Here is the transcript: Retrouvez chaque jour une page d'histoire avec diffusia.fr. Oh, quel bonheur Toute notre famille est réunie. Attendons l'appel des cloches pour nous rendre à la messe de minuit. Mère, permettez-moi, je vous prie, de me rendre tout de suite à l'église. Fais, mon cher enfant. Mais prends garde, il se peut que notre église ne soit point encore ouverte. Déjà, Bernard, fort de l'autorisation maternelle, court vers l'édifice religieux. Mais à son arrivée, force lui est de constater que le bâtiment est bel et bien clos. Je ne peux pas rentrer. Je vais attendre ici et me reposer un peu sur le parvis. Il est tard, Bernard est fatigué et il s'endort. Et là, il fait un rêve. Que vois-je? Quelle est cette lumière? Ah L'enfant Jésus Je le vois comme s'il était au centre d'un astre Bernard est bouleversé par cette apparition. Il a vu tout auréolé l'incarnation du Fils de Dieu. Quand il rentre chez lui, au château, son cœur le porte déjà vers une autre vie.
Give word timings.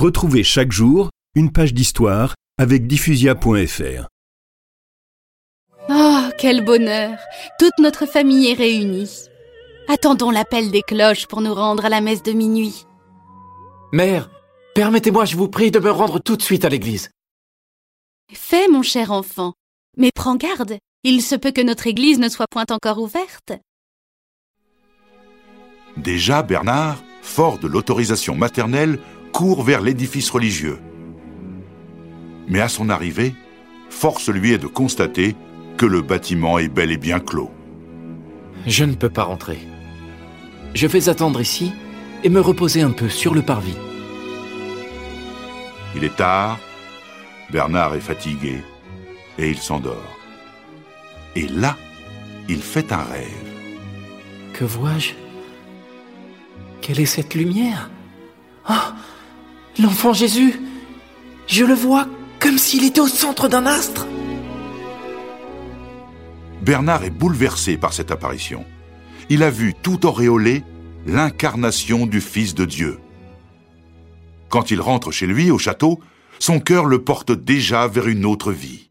Retrouvez 0.00 0.44
chaque 0.44 0.72
jour 0.72 1.10
une 1.34 1.52
page 1.52 1.74
d'histoire 1.74 2.34
avec 2.56 2.86
diffusia.fr. 2.86 4.06
Oh, 5.90 6.20
quel 6.38 6.64
bonheur 6.64 7.18
Toute 7.58 7.78
notre 7.78 8.06
famille 8.06 8.48
est 8.48 8.54
réunie. 8.54 9.10
Attendons 9.88 10.30
l'appel 10.30 10.70
des 10.70 10.80
cloches 10.80 11.26
pour 11.26 11.42
nous 11.42 11.52
rendre 11.52 11.84
à 11.84 11.90
la 11.90 12.00
messe 12.00 12.22
de 12.22 12.32
minuit. 12.32 12.86
Mère, 13.92 14.30
permettez-moi, 14.74 15.26
je 15.26 15.36
vous 15.36 15.48
prie, 15.48 15.70
de 15.70 15.80
me 15.80 15.90
rendre 15.90 16.18
tout 16.18 16.38
de 16.38 16.42
suite 16.42 16.64
à 16.64 16.70
l'église. 16.70 17.10
Fais, 18.32 18.68
mon 18.68 18.82
cher 18.82 19.12
enfant. 19.12 19.52
Mais 19.98 20.12
prends 20.14 20.36
garde, 20.36 20.78
il 21.04 21.20
se 21.20 21.34
peut 21.34 21.52
que 21.52 21.60
notre 21.60 21.86
église 21.86 22.18
ne 22.18 22.30
soit 22.30 22.48
point 22.50 22.64
encore 22.70 23.02
ouverte. 23.02 23.52
Déjà, 25.98 26.42
Bernard, 26.42 27.02
fort 27.20 27.58
de 27.58 27.68
l'autorisation 27.68 28.34
maternelle, 28.34 28.98
court 29.32 29.62
vers 29.62 29.80
l'édifice 29.80 30.30
religieux. 30.30 30.78
Mais 32.48 32.60
à 32.60 32.68
son 32.68 32.88
arrivée, 32.88 33.34
force 33.88 34.28
lui 34.28 34.52
est 34.52 34.58
de 34.58 34.66
constater 34.66 35.36
que 35.76 35.86
le 35.86 36.02
bâtiment 36.02 36.58
est 36.58 36.68
bel 36.68 36.90
et 36.90 36.96
bien 36.96 37.20
clos. 37.20 37.50
Je 38.66 38.84
ne 38.84 38.94
peux 38.94 39.08
pas 39.08 39.22
rentrer. 39.24 39.58
Je 40.74 40.86
vais 40.86 41.08
attendre 41.08 41.40
ici 41.40 41.72
et 42.22 42.28
me 42.28 42.40
reposer 42.40 42.82
un 42.82 42.90
peu 42.90 43.08
sur 43.08 43.34
le 43.34 43.42
parvis. 43.42 43.76
Il 45.96 46.04
est 46.04 46.16
tard, 46.16 46.58
Bernard 47.50 47.94
est 47.94 48.00
fatigué 48.00 48.62
et 49.38 49.50
il 49.50 49.58
s'endort. 49.58 50.16
Et 51.34 51.48
là, 51.48 51.76
il 52.48 52.60
fait 52.60 52.92
un 52.92 53.02
rêve. 53.02 53.28
Que 54.52 54.64
vois-je? 54.64 55.12
Quelle 56.80 57.00
est 57.00 57.06
cette 57.06 57.34
lumière? 57.34 57.90
Ah 58.66 58.94
L'enfant 59.80 60.12
Jésus 60.12 60.60
Je 61.46 61.64
le 61.64 61.72
vois 61.72 62.06
comme 62.38 62.58
s'il 62.58 62.84
était 62.84 63.00
au 63.00 63.08
centre 63.08 63.48
d'un 63.48 63.64
astre 63.64 64.06
Bernard 66.60 67.04
est 67.04 67.10
bouleversé 67.10 67.78
par 67.78 67.94
cette 67.94 68.10
apparition. 68.10 68.66
Il 69.30 69.42
a 69.42 69.50
vu 69.50 69.72
tout 69.74 70.04
auréolé 70.04 70.64
l'incarnation 71.06 72.06
du 72.06 72.20
Fils 72.20 72.54
de 72.54 72.66
Dieu. 72.66 72.98
Quand 74.50 74.70
il 74.70 74.80
rentre 74.82 75.12
chez 75.12 75.26
lui, 75.26 75.50
au 75.50 75.58
château, 75.58 76.00
son 76.38 76.60
cœur 76.60 76.84
le 76.84 77.02
porte 77.02 77.32
déjà 77.32 77.86
vers 77.86 78.08
une 78.08 78.26
autre 78.26 78.52
vie. 78.52 78.89